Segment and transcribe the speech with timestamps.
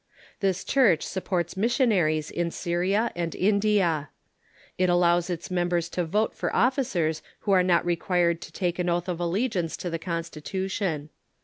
[0.39, 4.09] This Church supports missionaries in Syria and India.
[4.75, 8.89] It allows its members to vote for officers who are not required to take an
[8.89, 11.11] oath of allegiance to the Constitution.